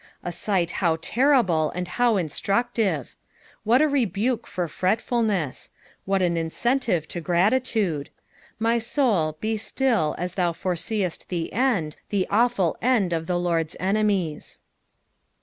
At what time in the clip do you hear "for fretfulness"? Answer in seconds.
4.47-5.69